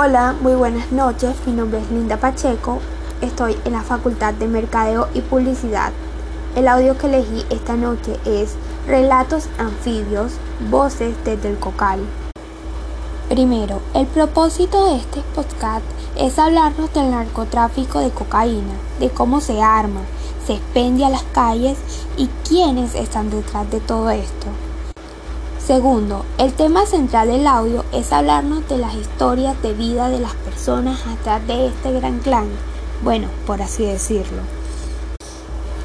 [0.00, 1.34] Hola, muy buenas noches.
[1.44, 2.78] Mi nombre es Linda Pacheco.
[3.20, 5.90] Estoy en la Facultad de Mercadeo y Publicidad.
[6.54, 8.54] El audio que elegí esta noche es
[8.86, 10.34] Relatos anfibios,
[10.70, 11.98] voces desde el cocal.
[13.28, 15.84] Primero, el propósito de este podcast
[16.16, 20.02] es hablarnos del narcotráfico de cocaína, de cómo se arma,
[20.46, 21.76] se expende a las calles
[22.16, 24.46] y quiénes están detrás de todo esto.
[25.68, 30.32] Segundo, el tema central del audio es hablarnos de las historias de vida de las
[30.34, 32.46] personas atrás de este gran clan,
[33.04, 34.40] bueno, por así decirlo.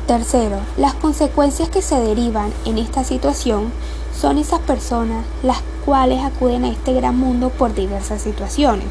[0.07, 3.73] Tercero, las consecuencias que se derivan en esta situación
[4.17, 8.87] son esas personas las cuales acuden a este gran mundo por diversas situaciones.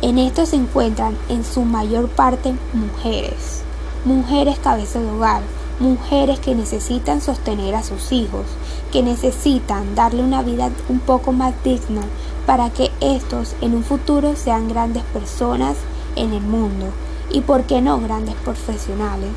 [0.00, 3.60] En esto se encuentran en su mayor parte mujeres,
[4.06, 5.42] mujeres cabezas de hogar,
[5.78, 8.46] mujeres que necesitan sostener a sus hijos,
[8.92, 12.02] que necesitan darle una vida un poco más digna
[12.46, 15.76] para que estos en un futuro sean grandes personas
[16.14, 16.86] en el mundo
[17.30, 19.30] y por qué no grandes profesionales.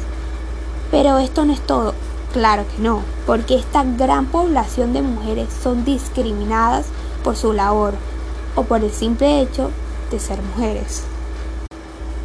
[0.92, 1.94] Pero esto no es todo,
[2.34, 6.86] claro que no, porque esta gran población de mujeres son discriminadas
[7.24, 7.94] por su labor
[8.56, 9.72] o por el simple hecho
[10.10, 11.04] de ser mujeres.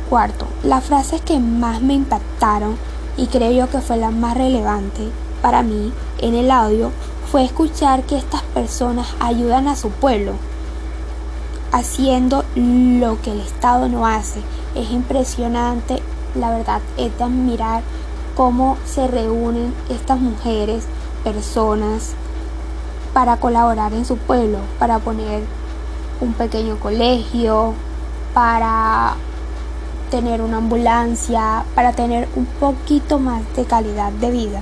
[0.08, 2.76] Cuarto, las frases que más me impactaron
[3.16, 5.08] y creo yo que fue la más relevante
[5.42, 6.90] para mí en el audio
[7.30, 10.34] fue escuchar que estas personas ayudan a su pueblo
[11.74, 14.40] haciendo lo que el Estado no hace.
[14.76, 16.00] Es impresionante,
[16.36, 17.82] la verdad, es de admirar
[18.36, 20.84] cómo se reúnen estas mujeres,
[21.24, 22.12] personas,
[23.12, 25.42] para colaborar en su pueblo, para poner
[26.20, 27.74] un pequeño colegio,
[28.32, 29.16] para
[30.10, 34.60] tener una ambulancia, para tener un poquito más de calidad de vida.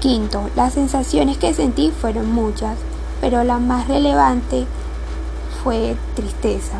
[0.00, 2.76] Quinto, las sensaciones que sentí fueron muchas,
[3.20, 4.66] pero la más relevante
[5.62, 6.78] fue tristeza.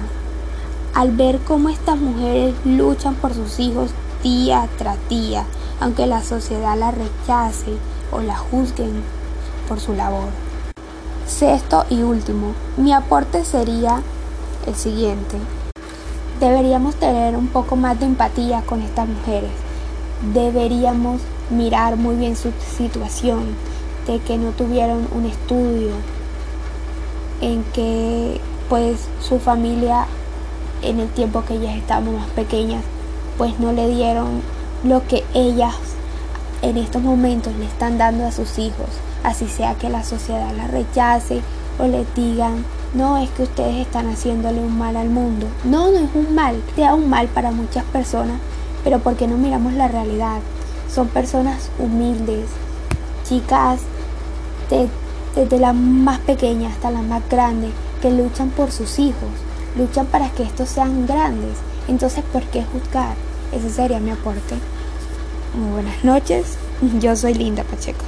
[0.94, 3.91] Al ver cómo estas mujeres luchan por sus hijos
[4.22, 5.44] día tras día,
[5.80, 7.77] aunque la sociedad la rechace
[8.11, 9.02] o la juzguen
[9.68, 10.28] por su labor.
[11.27, 14.02] Sexto y último, mi aporte sería
[14.67, 15.36] el siguiente.
[16.41, 19.51] Deberíamos tener un poco más de empatía con estas mujeres.
[20.33, 23.57] Deberíamos mirar muy bien su situación,
[24.07, 25.91] de que no tuvieron un estudio,
[27.41, 30.07] en que pues su familia
[30.83, 32.83] en el tiempo que ellas estaban más pequeñas,
[33.37, 34.43] pues no le dieron
[34.85, 35.75] lo que ellas
[36.63, 38.89] en estos momentos le están dando a sus hijos,
[39.25, 41.41] así sea que la sociedad la rechace
[41.79, 45.47] o les digan no es que ustedes están haciéndole un mal al mundo.
[45.65, 48.39] No, no es un mal, sea un mal para muchas personas,
[48.85, 50.41] pero porque no miramos la realidad.
[50.93, 52.47] Son personas humildes,
[53.29, 53.81] chicas
[55.35, 57.71] desde la más pequeña hasta la más grande,
[58.03, 59.31] que luchan por sus hijos,
[59.77, 61.57] luchan para que estos sean grandes.
[61.87, 63.15] Entonces, ¿por qué juzgar?
[63.53, 64.57] Ese sería mi aporte.
[65.55, 66.59] Muy buenas noches,
[67.01, 68.05] yo soy Linda Pacheco.